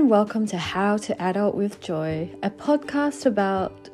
[0.00, 3.90] and welcome to How to Adult with Joy, a podcast about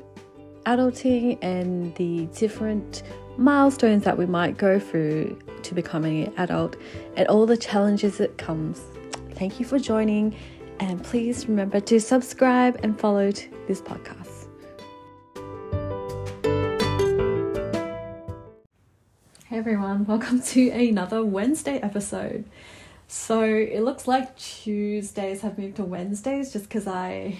[0.64, 3.02] adulting and the different
[3.36, 6.76] milestones that we might go through to becoming an adult
[7.16, 8.80] and all the challenges that comes.
[9.32, 10.36] Thank you for joining
[10.78, 13.32] and please remember to subscribe and follow
[13.66, 14.46] this podcast.
[19.48, 22.44] Hey everyone, welcome to another Wednesday episode.
[23.08, 27.38] So it looks like Tuesdays have moved to Wednesdays just because I.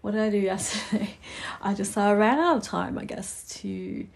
[0.00, 1.16] What did I do yesterday?
[1.62, 4.06] I just uh, ran out of time, I guess, to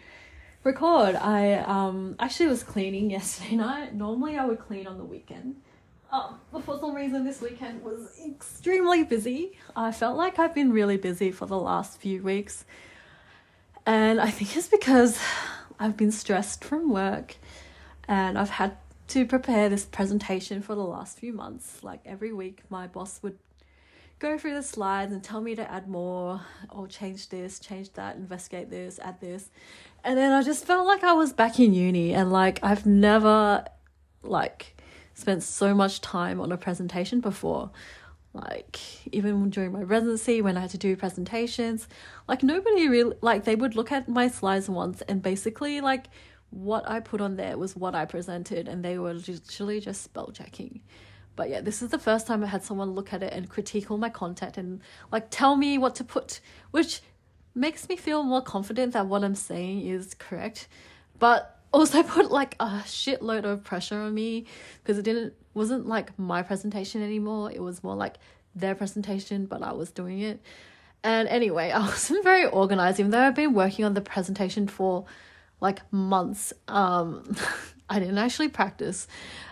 [0.64, 1.14] record.
[1.14, 3.95] I um actually was cleaning yesterday night.
[3.95, 5.56] Normally I would clean on the weekend.
[6.12, 9.59] Um, but for some reason this weekend was extremely busy.
[9.75, 12.64] I felt like I've been really busy for the last few weeks.
[13.84, 15.20] And I think it's because
[15.78, 17.36] I've been stressed from work
[18.09, 18.77] and I've had
[19.09, 21.83] to prepare this presentation for the last few months.
[21.83, 23.39] Like every week, my boss would
[24.19, 26.41] go through the slides and tell me to add more
[26.71, 29.51] or change this, change that, investigate this, add this.
[30.03, 33.65] And then I just felt like I was back in uni and like I've never
[34.23, 34.77] like
[35.15, 37.71] spent so much time on a presentation before.
[38.33, 38.79] Like
[39.12, 41.89] even during my residency when I had to do presentations,
[42.29, 46.07] like nobody really like they would look at my slides once and basically like
[46.57, 50.31] what I put on there was what I presented, and they were literally just spell
[50.33, 50.81] checking.
[51.37, 53.91] But yeah, this is the first time I had someone look at it and critique
[53.91, 54.81] all my content and
[55.12, 56.41] like tell me what to put,
[56.71, 57.03] which
[57.55, 60.67] makes me feel more confident that what I'm saying is correct.
[61.19, 64.47] But also put like a shitload of pressure on me
[64.83, 67.53] because it didn't wasn't like my presentation anymore.
[67.53, 68.17] It was more like
[68.55, 70.41] their presentation, but I was doing it.
[71.05, 75.05] And anyway, I wasn't very organized, even though I've been working on the presentation for
[75.61, 76.53] like months.
[76.69, 77.37] Um,
[77.89, 79.07] I didn't actually practice.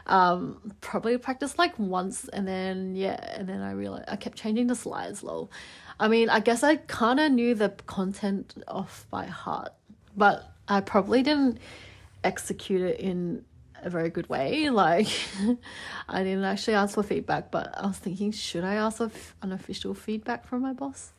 [0.06, 4.66] Um, probably practiced like once, and then yeah, and then I realized I kept changing
[4.66, 5.22] the slides.
[5.22, 5.50] Lol.
[5.98, 9.72] I mean, I guess I kind of knew the content off by heart,
[10.16, 11.58] but I probably didn't
[12.24, 13.44] execute it in
[13.82, 14.68] a very good way.
[14.70, 15.06] Like,
[16.08, 19.10] I didn't actually ask for feedback, but I was thinking, should I ask for
[19.40, 21.12] unofficial feedback from my boss?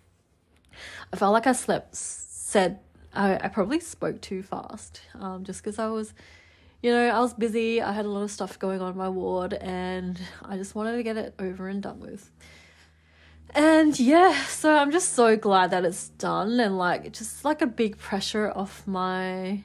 [1.13, 2.79] I felt like I slept, said
[3.15, 6.13] I, I probably spoke too fast um, just because I was,
[6.81, 7.81] you know, I was busy.
[7.81, 10.97] I had a lot of stuff going on in my ward and I just wanted
[10.97, 12.31] to get it over and done with.
[13.53, 17.67] And yeah, so I'm just so glad that it's done and like just like a
[17.67, 19.63] big pressure off my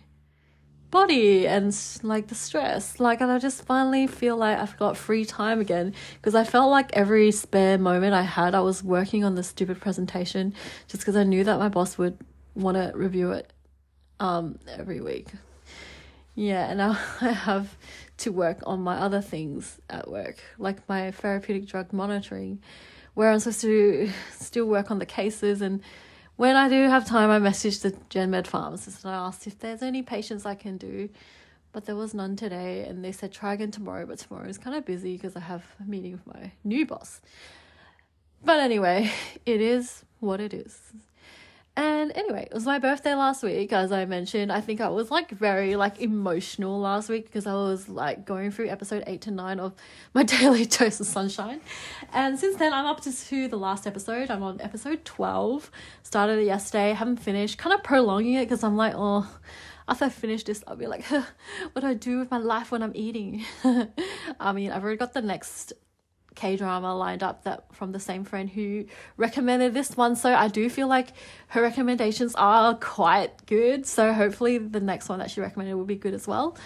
[0.91, 3.01] body and like the stress.
[3.01, 6.71] Like, and I just finally feel like I've got free time again because I felt
[6.71, 10.55] like every spare moment I had, I was working on the stupid presentation
[10.89, 12.19] just because I knew that my boss would
[12.63, 13.53] want to review it
[14.19, 15.29] um, every week.
[16.35, 17.77] Yeah, and now I have
[18.19, 22.61] to work on my other things at work, like my therapeutic drug monitoring,
[23.15, 25.63] where I'm supposed to still work on the cases.
[25.63, 25.81] And
[26.37, 29.83] when I do have time, I message the GenMed pharmacist and I asked if there's
[29.83, 31.09] any patients I can do.
[31.73, 34.05] But there was none today, and they said try again tomorrow.
[34.05, 37.21] But tomorrow is kind of busy because I have a meeting with my new boss.
[38.45, 39.13] But anyway,
[39.47, 40.81] it is what it is.
[41.77, 44.51] And anyway, it was my birthday last week, as I mentioned.
[44.53, 48.51] I think I was like very like emotional last week because I was like going
[48.51, 49.75] through episode eight to nine of
[50.15, 51.61] my daily dose of sunshine.
[52.13, 54.31] And since then I'm up to the last episode.
[54.31, 55.71] I'm on episode twelve.
[56.03, 59.29] Started it yesterday, haven't finished, kind of prolonging it because I'm like, oh
[59.91, 61.05] after I finish this, I'll be like,
[61.73, 63.45] what do I do with my life when I'm eating?
[64.41, 65.73] I mean, I've already got the next
[66.41, 68.87] K drama lined up that from the same friend who
[69.19, 70.17] recommended this one.
[70.17, 71.09] So I do feel like
[71.49, 73.85] her recommendations are quite good.
[73.85, 76.57] So hopefully the next one that she recommended will be good as well.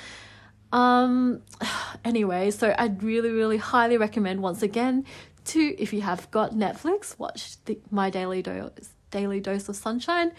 [0.70, 1.42] Um
[2.04, 5.06] anyway, so I'd really, really highly recommend once again
[5.46, 8.70] to if you have got Netflix, watch the, my daily dose
[9.10, 10.30] daily dose of sunshine.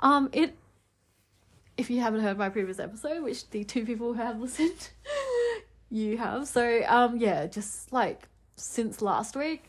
[0.00, 0.56] Um it
[1.76, 4.88] if you haven't heard my previous episode, which the two people who have listened
[5.90, 6.48] you have.
[6.48, 8.28] So um yeah, just like
[8.60, 9.64] since last week.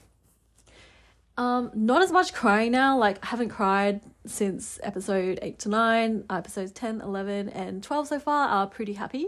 [1.38, 2.97] Um, not as much crying now.
[2.97, 6.25] Like, I haven't cried since episode 8 to 9.
[6.30, 9.27] Episodes 10, 11, and 12 so far are pretty happy.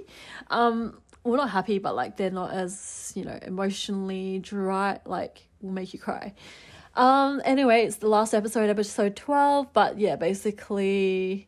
[0.49, 5.71] Um, well, not happy, but like they're not as, you know, emotionally dry, like, will
[5.71, 6.33] make you cry.
[6.95, 11.47] Um, anyway, it's the last episode, episode 12, but yeah, basically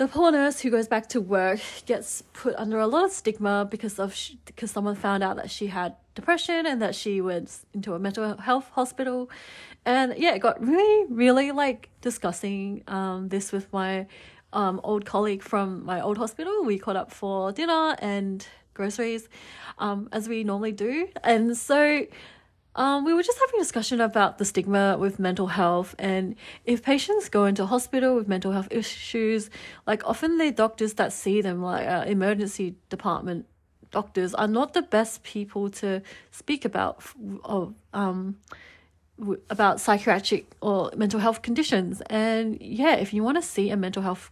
[0.00, 3.68] the poor nurse who goes back to work gets put under a lot of stigma
[3.70, 7.94] because of because someone found out that she had depression and that she went into
[7.94, 9.30] a mental health hospital.
[9.84, 14.06] And yeah it got really really like discussing um this with my
[14.52, 16.54] um old colleague from my old hospital.
[16.64, 19.28] We caught up for dinner and groceries
[19.78, 21.08] um as we normally do.
[21.24, 22.06] And so
[22.76, 25.94] um, we were just having a discussion about the stigma with mental health.
[25.98, 29.50] And if patients go into hospital with mental health issues,
[29.88, 33.46] like often the doctors that see them, like uh, emergency department
[33.90, 37.02] doctors, are not the best people to speak about
[37.44, 38.36] of um
[39.50, 42.00] about psychiatric or mental health conditions.
[42.08, 44.30] And yeah, if you want to see a mental health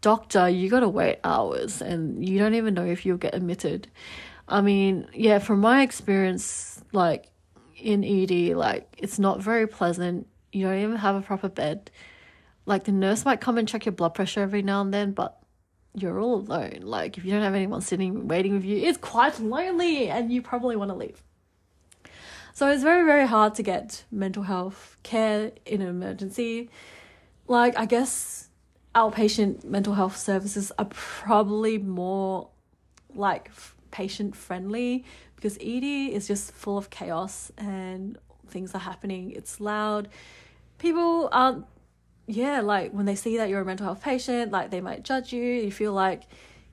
[0.00, 3.88] doctor, you got to wait hours and you don't even know if you'll get admitted.
[4.48, 7.26] I mean, yeah, from my experience, like
[7.76, 10.26] in ED, like it's not very pleasant.
[10.52, 11.90] You don't even have a proper bed.
[12.66, 15.40] Like the nurse might come and check your blood pressure every now and then, but
[15.94, 16.80] you're all alone.
[16.82, 20.42] Like if you don't have anyone sitting waiting with you, it's quite lonely and you
[20.42, 21.22] probably want to leave.
[22.52, 26.70] So it's very, very hard to get mental health care in an emergency.
[27.46, 28.48] Like I guess
[28.94, 32.48] outpatient mental health services are probably more
[33.14, 33.50] like
[33.90, 35.04] patient friendly
[35.36, 39.30] because ED is just full of chaos and things are happening.
[39.32, 40.08] It's loud.
[40.78, 41.66] People aren't,
[42.30, 45.32] yeah, like when they see that you're a mental health patient, like they might judge
[45.32, 45.42] you.
[45.42, 46.22] You feel like,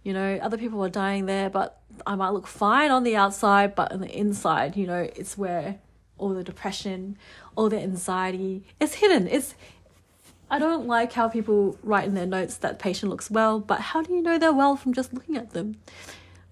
[0.04, 3.76] you know, other people are dying there, but I might look fine on the outside,
[3.76, 5.80] but on the inside, you know, it's where
[6.18, 7.18] all the depression,
[7.56, 9.28] all the anxiety is hidden.
[9.28, 9.56] It's
[10.50, 13.82] I don't like how people write in their notes that the patient looks well, but
[13.82, 15.78] how do you know they're well from just looking at them?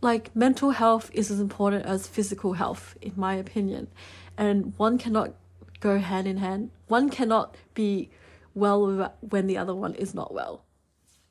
[0.02, 3.88] like mental health is as important as physical health in my opinion
[4.38, 5.34] and one cannot
[5.80, 8.10] go hand in hand one cannot be
[8.56, 10.64] well when the other one is not well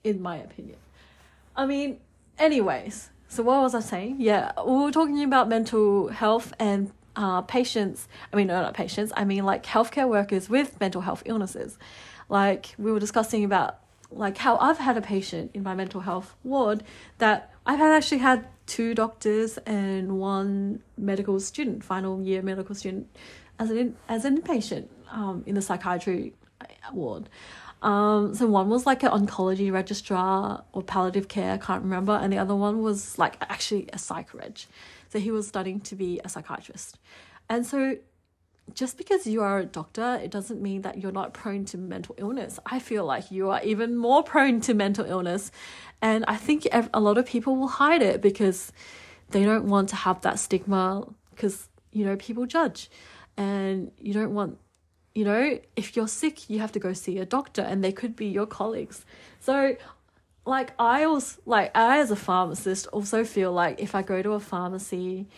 [0.04, 0.78] in my opinion.
[1.56, 1.98] I mean
[2.38, 4.16] anyways so what was i saying?
[4.18, 9.12] Yeah we were talking about mental health and uh, patients i mean no not patients
[9.16, 11.78] i mean like healthcare workers with mental health illnesses.
[12.28, 13.78] Like we were discussing about
[14.10, 16.84] like how i've had a patient in my mental health ward
[17.18, 23.08] that i've had actually had two doctors and one medical student, final year medical student,
[23.58, 26.34] as an as an inpatient um, in the psychiatry
[26.92, 27.28] ward.
[27.82, 32.32] Um, so one was like an oncology registrar or palliative care, I can't remember, and
[32.32, 34.58] the other one was like actually a psych reg.
[35.10, 36.98] So he was studying to be a psychiatrist.
[37.48, 37.98] And so
[38.72, 42.14] just because you are a doctor, it doesn't mean that you're not prone to mental
[42.18, 42.58] illness.
[42.64, 45.52] I feel like you are even more prone to mental illness.
[46.00, 48.72] And I think a lot of people will hide it because
[49.30, 52.90] they don't want to have that stigma because, you know, people judge.
[53.36, 54.58] And you don't want,
[55.14, 58.16] you know, if you're sick, you have to go see a doctor and they could
[58.16, 59.04] be your colleagues.
[59.40, 59.76] So,
[60.44, 64.32] like, I also, like, I as a pharmacist also feel like if I go to
[64.32, 65.28] a pharmacy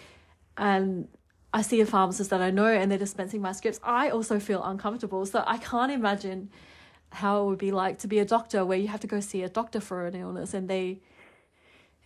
[0.56, 1.08] and
[1.52, 4.64] I see a pharmacist that I know and they're dispensing my scripts, I also feel
[4.64, 5.26] uncomfortable.
[5.26, 6.50] So I can't imagine
[7.10, 9.42] how it would be like to be a doctor where you have to go see
[9.42, 11.00] a doctor for an illness and they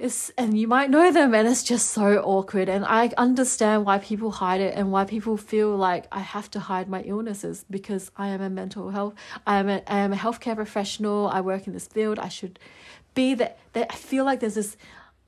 [0.00, 3.98] it's and you might know them and it's just so awkward and I understand why
[3.98, 8.10] people hide it and why people feel like I have to hide my illnesses because
[8.16, 9.14] I am a mental health
[9.46, 12.58] I am a I am a healthcare professional I work in this field I should
[13.14, 14.76] be that that I feel like there's this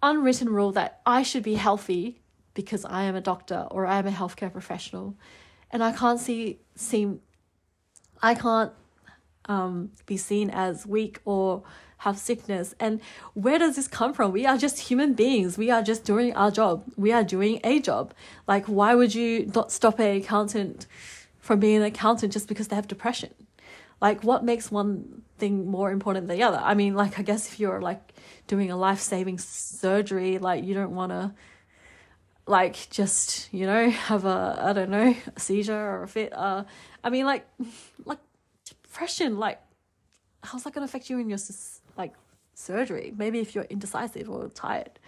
[0.03, 2.21] unwritten rule that I should be healthy
[2.55, 5.17] because I am a doctor or I am a healthcare professional,
[5.71, 7.21] and I can't see seem
[8.23, 8.73] I can't
[9.47, 11.63] um, be seen as weak or
[11.99, 12.75] have sickness.
[12.81, 13.01] And
[13.35, 14.33] where does this come from?
[14.33, 15.57] We are just human beings.
[15.57, 16.85] We are just doing our job.
[16.97, 18.13] We are doing a job.
[18.49, 20.87] Like, why would you not stop a accountant
[21.39, 23.33] from being an accountant just because they have depression?
[24.01, 26.59] Like, what makes one thing more important than the other?
[26.59, 28.15] I mean, like, I guess if you're like
[28.49, 31.33] doing a life saving surgery, like, you don't want to
[32.45, 36.33] like just you know have a I don't know a seizure or a fit.
[36.33, 36.65] Uh,
[37.05, 37.47] I mean like
[38.05, 38.19] like
[38.93, 39.39] depression.
[39.39, 39.61] Like
[40.43, 41.39] how's that gonna affect you in your
[41.97, 42.15] like
[42.55, 43.13] surgery?
[43.17, 44.99] Maybe if you're indecisive or tired.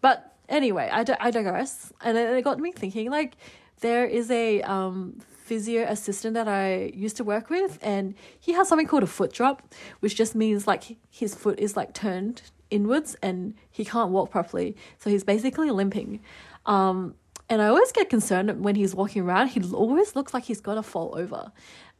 [0.00, 3.10] But anyway, I, I digress, and it got me thinking.
[3.10, 3.36] Like
[3.80, 8.68] there is a um physio assistant that I used to work with, and he has
[8.68, 13.16] something called a foot drop, which just means like his foot is like turned inwards
[13.22, 14.76] and he can't walk properly.
[14.98, 16.20] So he's basically limping.
[16.66, 17.14] Um,
[17.48, 19.48] and I always get concerned when he's walking around.
[19.48, 21.52] He always looks like he's gonna fall over,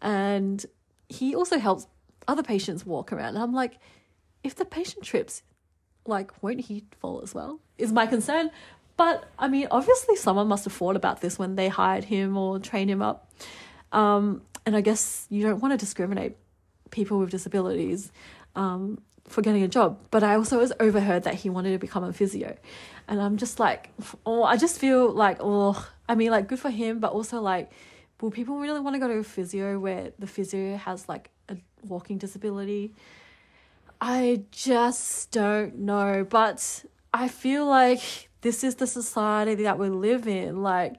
[0.03, 0.65] and
[1.09, 1.87] he also helps
[2.27, 3.31] other patients walk around.
[3.35, 3.79] And I'm like,
[4.45, 5.43] if the patient trips,
[6.07, 7.61] like, won't he fall as well?
[7.77, 8.51] Is my concern.
[8.97, 12.59] But I mean, obviously, someone must have thought about this when they hired him or
[12.59, 13.31] trained him up.
[13.93, 16.37] Um, and I guess you don't want to discriminate
[16.91, 18.11] people with disabilities
[18.57, 19.99] um, for getting a job.
[20.11, 22.57] But I also was overheard that he wanted to become a physio.
[23.07, 23.91] And I'm just like,
[24.27, 27.71] oh, I just feel like, oh, I mean, like, good for him, but also like,
[28.21, 31.57] will people really want to go to a physio where the physio has like a
[31.87, 32.95] walking disability?
[34.01, 36.27] I just don't know.
[36.29, 40.63] But I feel like this is the society that we live in.
[40.63, 40.97] Like,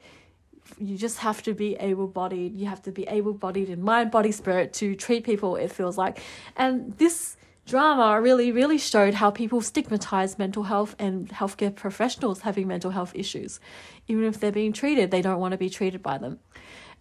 [0.78, 2.56] you just have to be able bodied.
[2.56, 5.98] You have to be able bodied in mind, body, spirit to treat people, it feels
[5.98, 6.20] like.
[6.56, 12.68] And this drama really, really showed how people stigmatize mental health and healthcare professionals having
[12.68, 13.60] mental health issues.
[14.08, 16.40] Even if they're being treated, they don't want to be treated by them.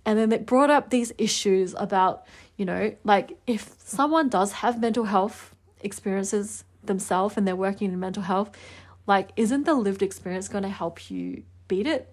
[0.08, 2.24] And then it brought up these issues about,
[2.56, 8.00] you know, like if someone does have mental health experiences themselves and they're working in
[8.00, 8.50] mental health,
[9.06, 12.10] like, isn't the lived experience going to help you beat it?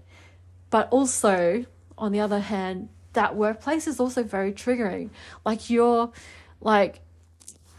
[0.70, 1.66] But also,
[1.98, 5.10] on the other hand, that workplace is also very triggering.
[5.46, 6.12] Like, you're
[6.60, 7.00] like,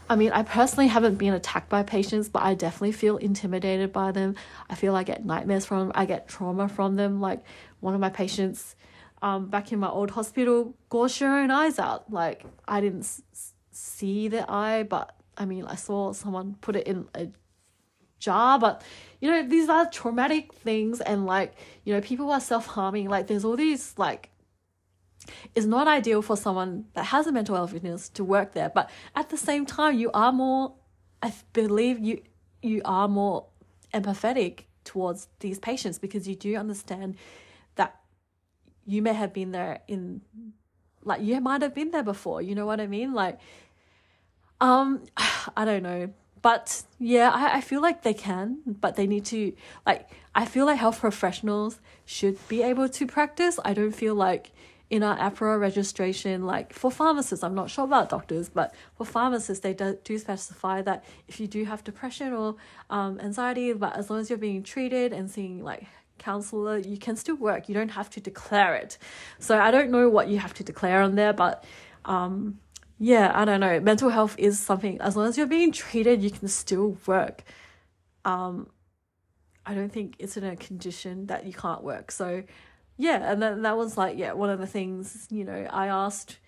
[0.09, 4.13] I mean, I personally haven't been attacked by patients, but I definitely feel intimidated by
[4.13, 4.33] them.
[4.67, 5.91] I feel I get nightmares from them.
[5.93, 7.21] I get trauma from them.
[7.21, 7.43] Like
[7.81, 8.75] one of my patients
[9.21, 12.11] um, back in my old hospital gouged your own eyes out.
[12.11, 16.87] Like I didn't s- see the eye, but I mean, I saw someone put it
[16.87, 17.27] in a
[18.19, 18.59] jar.
[18.59, 18.83] But
[19.19, 23.09] you know, these are traumatic things, and like you know, people are self harming.
[23.09, 24.29] Like there's all these like
[25.55, 28.69] it's not ideal for someone that has a mental health illness to work there.
[28.69, 30.73] But at the same time, you are more,
[31.21, 32.21] I believe you
[32.61, 33.45] you are more
[33.93, 37.15] empathetic towards these patients because you do understand
[38.87, 40.21] you may have been there in
[41.03, 43.13] like you might have been there before you know what i mean?
[43.13, 43.39] Like
[44.59, 45.03] um
[45.57, 46.09] i don't know.
[46.41, 49.53] But yeah I, I feel like they can but they need to
[49.85, 53.59] like i feel like health professionals should be able to practice.
[53.65, 54.51] I don't feel like
[54.89, 59.61] in our AHPRA registration, like for pharmacists, I'm not sure about doctors, but for pharmacists,
[59.61, 62.55] they do, do specify that if you do have depression or
[62.89, 65.83] um, anxiety, but as long as you're being treated and seeing like
[66.17, 67.69] counselor, you can still work.
[67.69, 68.97] You don't have to declare it.
[69.39, 71.63] So I don't know what you have to declare on there, but
[72.05, 72.59] um,
[72.99, 73.79] yeah, I don't know.
[73.79, 77.43] Mental health is something, as long as you're being treated, you can still work.
[78.25, 78.69] Um,
[79.65, 82.11] I don't think it's in a condition that you can't work.
[82.11, 82.43] So
[82.97, 86.39] yeah, and then that was like, yeah, one of the things, you know, I asked,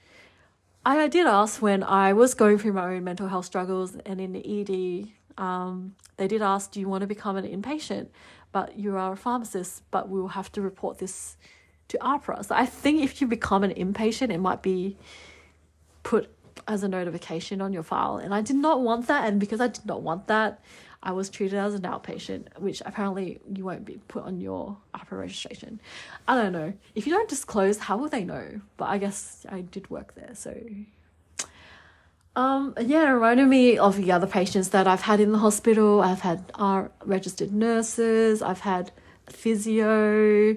[0.83, 4.33] I, did ask when I was going through my own mental health struggles and in
[4.33, 8.07] the ED, um, they did ask, do you want to become an inpatient?
[8.51, 11.37] But you are a pharmacist, but we will have to report this
[11.89, 12.45] to AHPRA.
[12.45, 14.97] So I think if you become an inpatient, it might be
[16.03, 16.29] put
[16.67, 18.17] as a notification on your file.
[18.17, 19.27] And I did not want that.
[19.27, 20.63] And because I did not want that,
[21.01, 25.19] I was treated as an outpatient, which apparently you won't be put on your AHPRA
[25.19, 25.79] registration.
[26.27, 26.73] I don't know.
[26.93, 28.61] If you don't disclose, how will they know?
[28.77, 30.55] But I guess I did work there, so.
[32.35, 36.01] Um, yeah, it reminded me of the other patients that I've had in the hospital.
[36.01, 38.91] I've had our registered nurses, I've had
[39.27, 40.55] physio.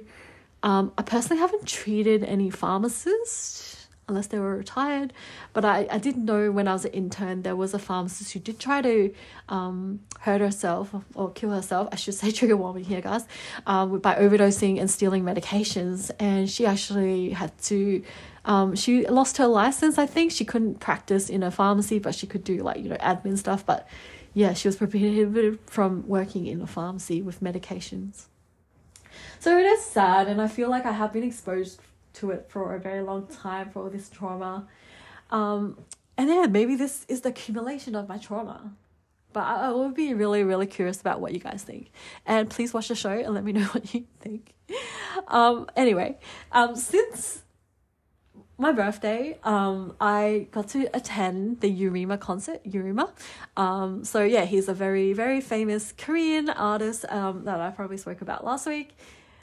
[0.62, 5.12] Um, I personally haven't treated any pharmacists unless they were retired.
[5.52, 8.40] But I, I did know when I was an intern there was a pharmacist who
[8.40, 9.14] did try to
[9.48, 11.88] um, hurt herself or kill herself.
[11.92, 13.26] I should say trigger warning here, guys,
[13.66, 16.10] um, by overdosing and stealing medications.
[16.18, 18.02] And she actually had to.
[18.44, 19.98] Um, she lost her license.
[19.98, 22.96] I think she couldn't practice in a pharmacy, but she could do like you know
[22.96, 23.64] admin stuff.
[23.64, 23.86] But
[24.34, 28.24] yeah, she was prohibited from working in a pharmacy with medications.
[29.38, 31.80] So it is sad, and I feel like I have been exposed
[32.14, 34.66] to it for a very long time for all this trauma.
[35.30, 35.78] Um,
[36.16, 38.72] and yeah, maybe this is the accumulation of my trauma.
[39.32, 41.90] But I, I would be really, really curious about what you guys think.
[42.26, 44.52] And please watch the show and let me know what you think.
[45.28, 46.18] Um, anyway,
[46.50, 47.42] um, since
[48.58, 52.62] my birthday, um, I got to attend the Yiruma concert.
[52.64, 53.10] Yiruma,
[53.56, 58.20] um, so yeah, he's a very, very famous Korean artist um, that I probably spoke
[58.20, 58.96] about last week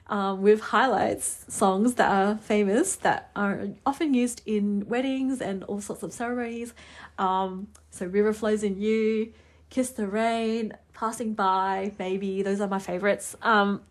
[0.09, 5.79] um, with highlights songs that are famous that are often used in weddings and all
[5.79, 6.73] sorts of ceremonies.
[7.17, 9.31] Um, so River Flows in You,
[9.69, 13.35] Kiss the Rain, Passing By, Maybe, those are my favorites.
[13.41, 13.81] Um,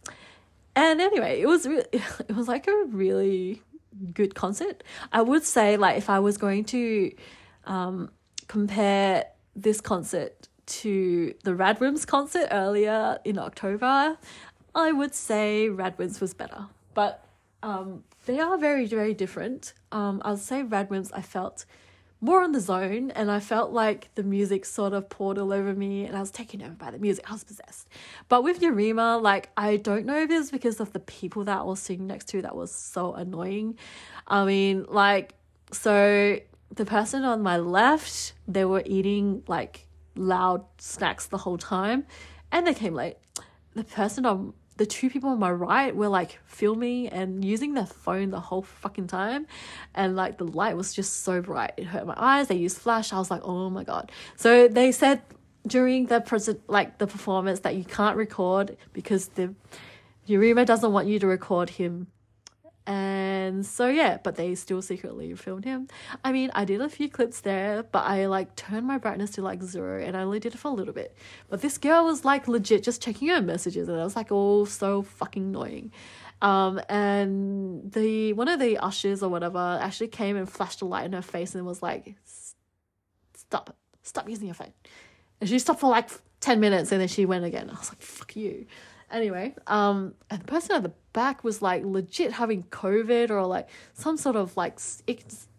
[0.74, 3.62] and anyway, it was re- it was like a really
[4.12, 4.82] good concert.
[5.12, 7.12] I would say like if I was going to
[7.64, 8.10] um,
[8.48, 14.18] compare this concert to the Radwimps concert earlier in October,
[14.74, 17.24] I would say Radwimps was better, but
[17.62, 19.72] um, they are very, very different.
[19.92, 21.64] Um, I'll say Radwimps, I felt
[22.20, 25.72] more on the zone and I felt like the music sort of poured all over
[25.72, 27.28] me and I was taken over by the music.
[27.30, 27.88] I was possessed.
[28.28, 31.58] But with Yiruma, like, I don't know if it was because of the people that
[31.58, 33.78] I was sitting next to that was so annoying.
[34.26, 35.34] I mean, like,
[35.72, 36.40] so
[36.74, 42.04] the person on my left, they were eating like loud snacks the whole time
[42.50, 43.16] and they came late
[43.78, 47.86] the person on the two people on my right were like filming and using their
[47.86, 49.46] phone the whole fucking time.
[49.94, 51.74] And like the light was just so bright.
[51.76, 52.48] It hurt my eyes.
[52.48, 53.12] They used flash.
[53.12, 54.10] I was like oh my god.
[54.36, 55.22] So they said
[55.66, 59.54] during the present like the performance that you can't record because the
[60.28, 62.08] Yiruma doesn't want you to record him
[62.88, 65.88] And so yeah, but they still secretly filmed him.
[66.24, 69.42] I mean, I did a few clips there, but I like turned my brightness to
[69.42, 71.14] like zero and I only did it for a little bit.
[71.50, 74.64] But this girl was like legit just checking her messages and I was like all
[74.64, 75.92] so fucking annoying.
[76.40, 81.04] Um, and the one of the ushers or whatever actually came and flashed a light
[81.04, 82.14] in her face and was like,
[83.34, 84.72] "Stop, stop using your phone."
[85.42, 86.08] And she stopped for like
[86.40, 87.68] ten minutes and then she went again.
[87.68, 88.66] I was like, "Fuck you."
[89.10, 93.68] Anyway, um, and the person at the back was like legit having COVID or like
[93.94, 94.78] some sort of like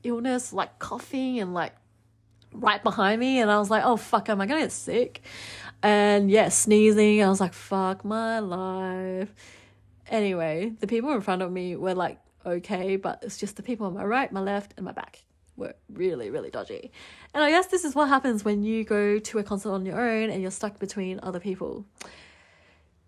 [0.03, 1.73] illness, like coughing and like
[2.53, 5.21] right behind me, and I was like, "Oh fuck, am I gonna get sick?"
[5.81, 7.23] And yeah, sneezing.
[7.23, 9.33] I was like, "Fuck my life."
[10.07, 13.87] Anyway, the people in front of me were like okay, but it's just the people
[13.87, 15.23] on my right, my left, and my back
[15.55, 16.91] were really, really dodgy.
[17.33, 19.99] And I guess this is what happens when you go to a concert on your
[19.99, 21.85] own and you're stuck between other people.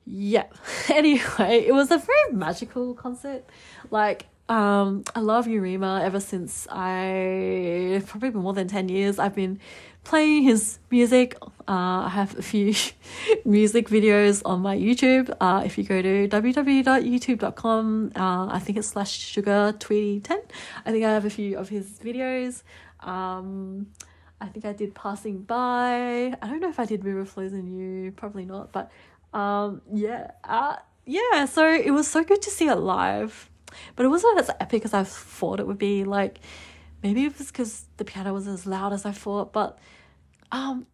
[0.05, 0.45] Yeah.
[0.89, 3.45] Anyway, it was a very magical concert.
[3.91, 9.19] Like, um, I love Yiruma ever since I probably more than ten years.
[9.19, 9.59] I've been
[10.03, 11.37] playing his music.
[11.41, 12.73] Uh, I have a few
[13.45, 15.33] music videos on my YouTube.
[15.39, 20.41] Uh, if you go to www.youtube.com, uh, I think it's slash sugar tweety 10.
[20.85, 22.63] I think I have a few of his videos.
[22.99, 23.87] Um,
[24.41, 26.35] I think I did Passing By.
[26.41, 28.91] I don't know if I did River Flows in You, probably not, but
[29.33, 30.31] um, yeah.
[30.43, 33.49] Uh, yeah, so it was so good to see it live.
[33.95, 36.03] But it wasn't as epic as I thought it would be.
[36.03, 36.39] Like,
[37.03, 39.79] maybe it was because the piano wasn't as loud as I thought, but
[40.51, 40.85] um,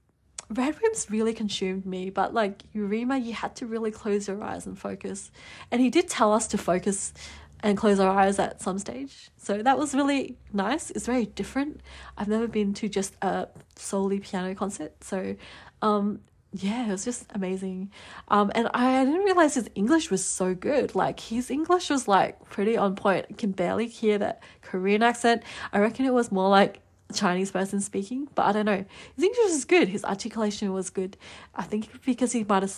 [0.51, 2.09] Radwimps really consumed me.
[2.09, 5.31] But like Yiruma, you had to really close your eyes and focus.
[5.71, 7.13] And he did tell us to focus
[7.61, 9.31] and close our eyes at some stage.
[9.37, 10.91] So that was really nice.
[10.91, 11.81] It's very different.
[12.17, 15.03] I've never been to just a solely piano concert.
[15.03, 15.35] So
[15.81, 16.21] um
[16.53, 17.91] yeah, it was just amazing.
[18.29, 20.95] Um, and I didn't realize his English was so good.
[20.95, 23.25] Like his English was like pretty on point.
[23.29, 25.43] I can barely hear that Korean accent.
[25.73, 26.79] I reckon it was more like
[27.09, 28.85] a Chinese person speaking, but I don't know.
[29.15, 29.89] His English was good.
[29.89, 31.17] His articulation was good.
[31.53, 32.75] I think because he might have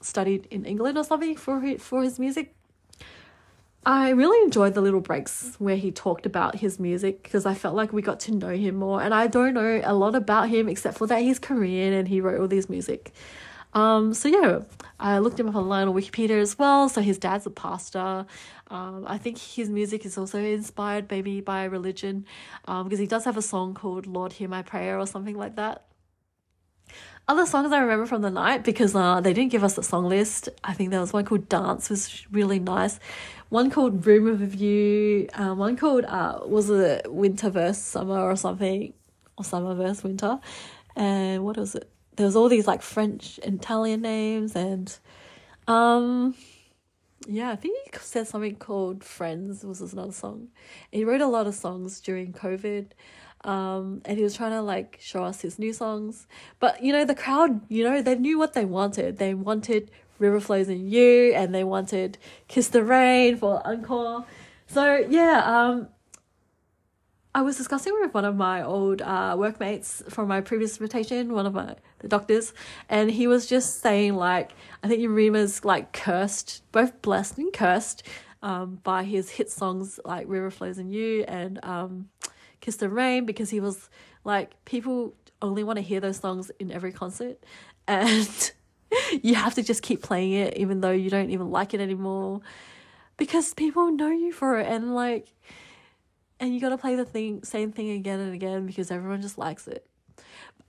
[0.00, 2.54] studied in England or something for his, for his music.
[3.88, 7.74] I really enjoyed the little breaks where he talked about his music because I felt
[7.74, 9.00] like we got to know him more.
[9.00, 12.20] And I don't know a lot about him except for that he's Korean and he
[12.20, 13.14] wrote all these music.
[13.72, 14.60] Um, so yeah,
[15.00, 16.90] I looked him up online on Wikipedia as well.
[16.90, 18.26] So his dad's a pastor.
[18.70, 22.26] Um, I think his music is also inspired maybe by religion,
[22.66, 25.56] um, because he does have a song called "Lord Hear My Prayer" or something like
[25.56, 25.86] that.
[27.26, 30.06] Other songs I remember from the night because uh, they didn't give us a song
[30.08, 30.48] list.
[30.64, 32.98] I think there was one called "Dance" was really nice
[33.48, 38.36] one called Room of View, um, one called uh, was it Winter verse Summer or
[38.36, 38.92] something,
[39.36, 40.38] or Summer verse Winter,
[40.96, 41.90] and what was it?
[42.16, 44.96] There was all these like French Italian names, and
[45.66, 46.34] um,
[47.26, 50.48] yeah, I think he said something called Friends was another song.
[50.90, 52.88] He wrote a lot of songs during COVID.
[53.44, 56.26] Um, and he was trying to like show us his new songs.
[56.58, 59.18] But you know, the crowd, you know, they knew what they wanted.
[59.18, 64.24] They wanted River Flows in You, and they wanted Kiss the Rain for Encore.
[64.66, 65.88] So yeah, um,
[67.34, 71.46] I was discussing with one of my old uh, workmates from my previous rotation, one
[71.46, 72.52] of my the doctors,
[72.88, 74.50] and he was just saying like
[74.82, 78.02] I think Yiruma's like cursed, both blessed and cursed,
[78.42, 82.08] um, by his hit songs like River Flows in You and um,
[82.60, 83.88] Kiss the Rain because he was
[84.24, 87.38] like people only want to hear those songs in every concert,
[87.88, 88.52] and
[89.22, 92.40] you have to just keep playing it even though you don't even like it anymore
[93.16, 95.34] because people know you for it and like
[96.40, 99.36] and you got to play the thing same thing again and again because everyone just
[99.36, 99.86] likes it.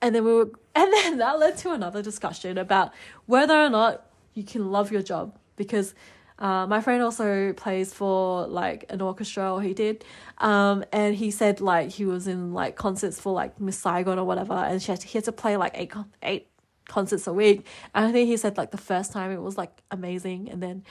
[0.01, 2.91] And then we were and then that led to another discussion about
[3.25, 5.93] whether or not you can love your job because
[6.39, 10.05] uh, my friend also plays for like an orchestra or he did
[10.37, 14.23] um, and he said like he was in like concerts for like miss saigon or
[14.23, 15.91] whatever and she had to, he had to play like eight
[16.23, 16.47] eight
[16.89, 17.65] concerts a week.
[17.93, 20.83] And I think he said like the first time it was like amazing, and then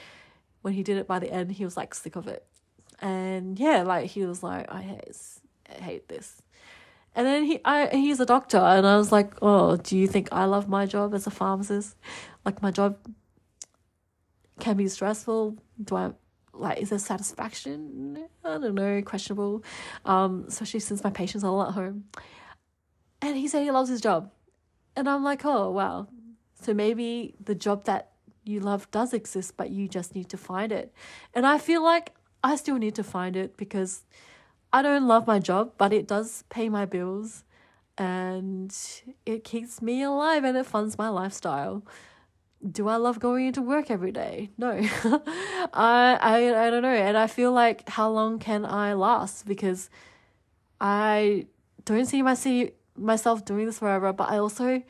[0.61, 2.45] when he did it by the end, he was like sick of it.
[3.01, 5.17] And yeah, like he was like, I hate,
[5.69, 6.41] I hate this.
[7.15, 10.29] And then he, I, he's a doctor, and I was like, oh, do you think
[10.31, 11.95] I love my job as a pharmacist?
[12.45, 12.97] Like my job
[14.59, 15.57] can be stressful.
[15.83, 16.11] Do I
[16.53, 18.27] like is there satisfaction?
[18.43, 19.63] I don't know, questionable.
[20.05, 22.05] Um, especially since my patients are all at home.
[23.21, 24.31] And he said he loves his job.
[24.95, 26.07] And I'm like, oh, wow.
[26.61, 28.11] So maybe the job that
[28.43, 30.93] you love does exist, but you just need to find it.
[31.33, 34.03] And I feel like I still need to find it because
[34.73, 37.43] I don't love my job, but it does pay my bills
[37.97, 38.75] and
[39.25, 41.83] it keeps me alive and it funds my lifestyle.
[42.71, 44.49] do I love going into work every day?
[44.57, 44.71] No.
[45.73, 46.89] I, I I don't know.
[46.89, 49.45] And I feel like how long can I last?
[49.45, 49.89] Because
[50.81, 51.47] I
[51.85, 52.33] don't see my
[52.99, 54.83] myself doing this forever, but I also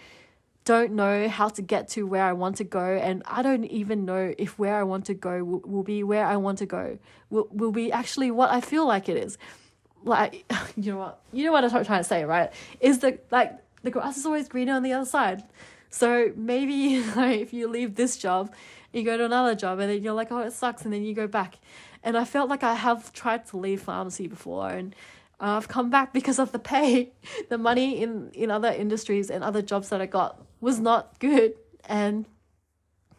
[0.66, 4.06] don't know how to get to where I want to go and I don't even
[4.06, 7.00] know if where I want to go will, will be where I want to go.
[7.30, 9.38] Will will be actually what I feel like it is.
[10.04, 10.46] Like
[10.76, 12.52] you know what you know what I'm trying to say, right?
[12.80, 15.44] Is the like the grass is always greener on the other side.
[15.90, 18.54] So maybe like, if you leave this job,
[18.94, 21.14] you go to another job and then you're like, oh, it sucks, and then you
[21.14, 21.60] go back.
[22.04, 24.96] And I felt like I have tried to leave pharmacy before and
[25.40, 27.14] I've come back because of the pay.
[27.50, 31.54] The money in, in other industries and other jobs that I got was not good.
[31.86, 32.26] And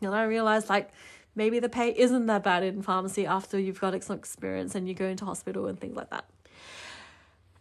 [0.01, 0.91] then I realized like
[1.35, 4.95] maybe the pay isn't that bad in pharmacy after you've got some experience and you
[4.95, 6.27] go into hospital and things like that.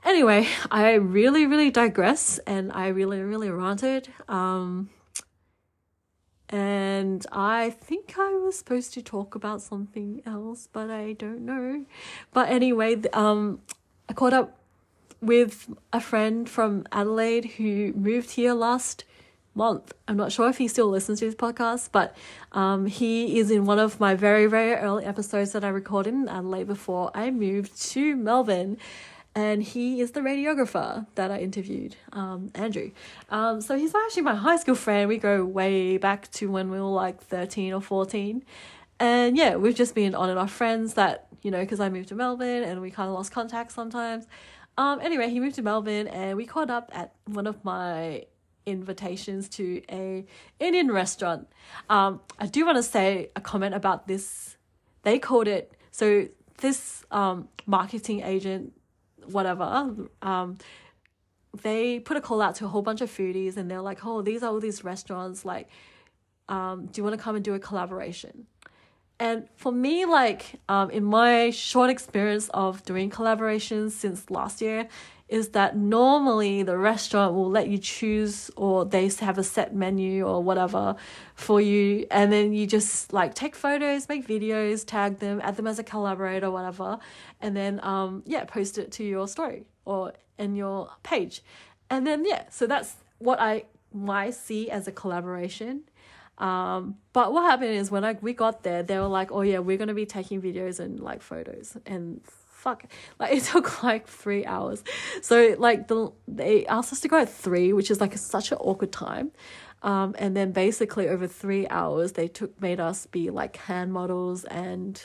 [0.06, 4.10] Anyway, I really, really digress and I really, really ranted.
[4.28, 4.90] Um,
[6.50, 11.86] and I think I was supposed to talk about something else, but I don't know.
[12.34, 13.62] But anyway, um,
[14.10, 14.58] I caught up
[15.22, 19.04] with a friend from Adelaide who moved here last
[19.54, 19.94] month.
[20.08, 22.16] I'm not sure if he still listens to this podcast, but
[22.52, 26.28] um, he is in one of my very, very early episodes that I recorded in
[26.28, 28.78] Adelaide before I moved to Melbourne
[29.36, 32.92] and he is the radiographer that I interviewed, um, Andrew.
[33.30, 35.08] Um, so he's actually my high school friend.
[35.08, 38.44] We go way back to when we were like 13 or 14.
[39.00, 42.10] And yeah, we've just been on and off friends that, you know, because I moved
[42.10, 44.28] to Melbourne and we kind of lost contact sometimes.
[44.78, 48.26] Um, anyway, he moved to Melbourne and we caught up at one of my
[48.66, 50.26] invitations to a
[50.60, 51.48] Indian restaurant.
[51.90, 54.58] Um, I do want to say a comment about this.
[55.04, 58.74] They called it, so this um, marketing agent
[59.32, 59.64] whatever,
[60.22, 60.58] um,
[61.62, 64.22] they put a call out to a whole bunch of foodies and they're like, oh,
[64.22, 65.46] these are all these restaurants.
[65.46, 65.70] Like,
[66.48, 68.46] um, do you want to come and do a collaboration?
[69.20, 74.88] And for me, like, um, in my short experience of doing collaborations since last year,
[75.30, 80.26] is that normally the restaurant will let you choose or they have a set menu
[80.26, 80.96] or whatever
[81.36, 82.08] for you.
[82.10, 85.84] And then you just like take photos make videos tag them add them as a
[85.84, 86.98] collaborator whatever
[87.42, 91.44] and then um yeah post it to your story or in your page.
[91.92, 95.84] And then yeah so that's what i might see as a collaboration
[96.40, 99.60] um, but what happened is when I we got there, they were like, "Oh yeah,
[99.60, 102.22] we're gonna be taking videos and like photos," and
[102.60, 102.86] fuck
[103.20, 104.84] like it took like three hours.
[105.22, 108.58] So like the they asked us to go at three which is like such an
[108.60, 109.32] awkward time.
[109.82, 114.44] Um and then basically over three hours they took made us be like hand models
[114.46, 115.02] and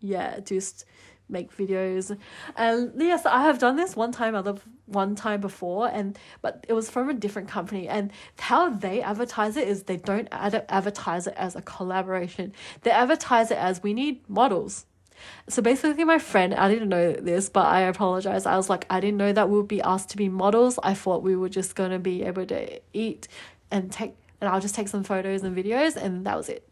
[0.00, 0.84] yeah just
[1.28, 2.16] make videos
[2.56, 6.72] and yes i have done this one time other one time before and but it
[6.72, 11.26] was from a different company and how they advertise it is they don't ad- advertise
[11.26, 14.86] it as a collaboration they advertise it as we need models
[15.48, 18.46] so basically, my friend, I didn't know this, but I apologize.
[18.46, 20.78] I was like, I didn't know that we would be asked to be models.
[20.82, 23.28] I thought we were just going to be able to eat
[23.70, 26.68] and take, and I'll just take some photos and videos, and that was it.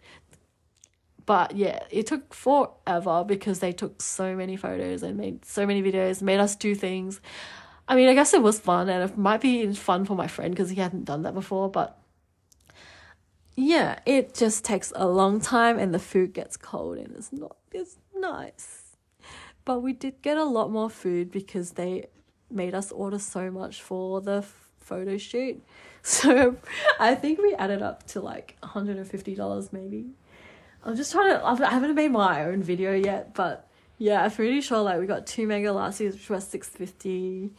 [1.27, 5.83] But yeah, it took forever because they took so many photos and made so many
[5.83, 7.21] videos, made us do things.
[7.89, 10.53] I mean, I guess it was fun, and it might be fun for my friend
[10.55, 11.99] because he hadn't done that before, but
[13.57, 17.57] yeah, it just takes a long time and the food gets cold and it's not
[17.73, 18.97] it's nice.
[19.65, 22.07] But we did get a lot more food because they
[22.51, 24.45] made us order so much for the
[24.79, 25.63] photo shoot.
[26.03, 26.55] So
[27.01, 30.11] I think we added up to like $150 maybe.
[30.87, 33.69] I'm just trying to, I haven't made my own video yet, but
[33.99, 37.51] yeah, I'm pretty sure like we got two mega lassis, which was 650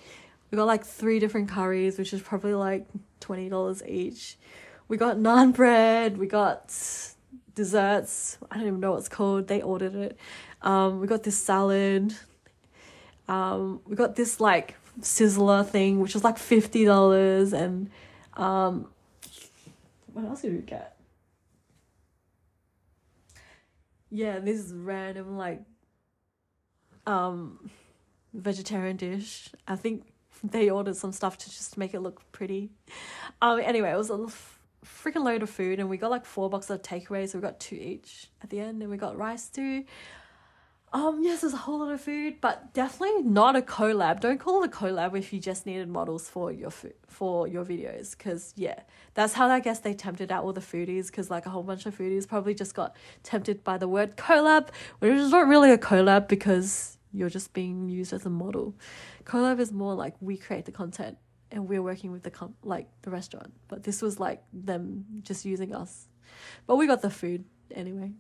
[0.50, 2.88] We got like three different curries, which is probably like
[3.20, 4.38] $20 each.
[4.88, 6.74] We got naan bread, we got
[7.54, 8.38] desserts.
[8.50, 9.50] I don't even know what's called.
[9.50, 10.18] They ordered it.
[10.62, 12.14] Um, we got this salad.
[13.28, 17.90] Um, we got this like sizzler thing, which was like fifty dollars, and
[18.36, 18.88] um,
[20.14, 20.97] what else did we get?
[24.10, 25.62] Yeah, this is random like
[27.06, 27.70] um
[28.34, 29.50] vegetarian dish.
[29.68, 30.06] I think
[30.44, 32.70] they ordered some stuff to just make it look pretty.
[33.42, 34.28] Um, anyway, it was a
[34.86, 37.60] freaking load of food and we got like four boxes of takeaways, so we got
[37.60, 39.84] two each at the end and we got rice too.
[40.94, 44.22] Um, yes, there's a whole lot of food, but definitely not a collab.
[44.22, 47.66] Don't call it a collab if you just needed models for your food for your
[47.66, 48.80] videos, because yeah,
[49.14, 51.08] that's how I guess they tempted out all the foodies.
[51.08, 54.70] Because like a whole bunch of foodies probably just got tempted by the word collab,
[55.00, 58.74] which is not really a collab because you're just being used as a model.
[59.26, 61.18] Collab is more like we create the content
[61.52, 63.54] and we're working with the com- like the restaurant.
[63.68, 66.08] But this was like them just using us.
[66.66, 68.14] But we got the food anyway.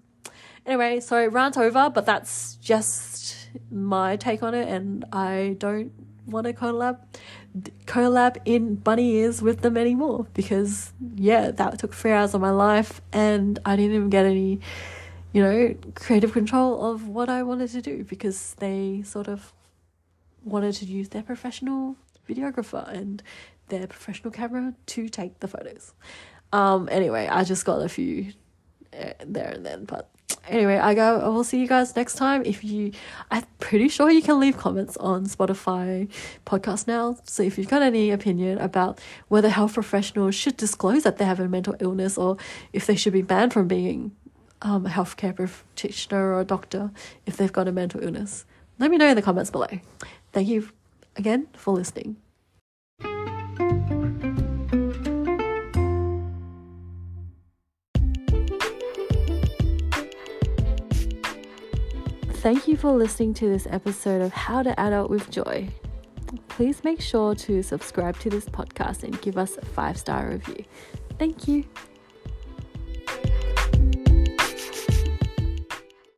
[0.67, 5.93] Anyway, so rant over, but that's just my take on it, and I don't
[6.25, 6.97] want to collab
[7.85, 12.51] collab in bunny ears with them anymore because yeah, that took three hours of my
[12.51, 14.59] life, and I didn't even get any,
[15.31, 19.53] you know, creative control of what I wanted to do because they sort of
[20.43, 21.95] wanted to use their professional
[22.27, 23.23] videographer and
[23.69, 25.93] their professional camera to take the photos.
[26.51, 28.33] Um, anyway, I just got a few
[28.93, 30.09] uh, there and then, but
[30.47, 31.19] anyway, I go.
[31.19, 32.43] I will see you guys next time.
[32.45, 32.91] If you,
[33.31, 36.09] I'm pretty sure you can leave comments on Spotify
[36.45, 37.17] podcast now.
[37.23, 41.39] So if you've got any opinion about whether health professionals should disclose that they have
[41.39, 42.37] a mental illness or
[42.73, 44.11] if they should be banned from being
[44.61, 46.91] um, a healthcare practitioner or a doctor
[47.25, 48.45] if they've got a mental illness,
[48.79, 49.67] let me know in the comments below.
[50.31, 50.69] Thank you
[51.15, 52.17] again for listening.
[62.47, 65.67] Thank you for listening to this episode of How to Adult with Joy.
[66.47, 70.63] Please make sure to subscribe to this podcast and give us a five star review.
[71.19, 71.65] Thank you.